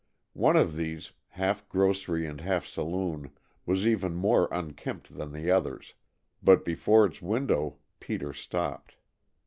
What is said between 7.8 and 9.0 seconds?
Peter stopped.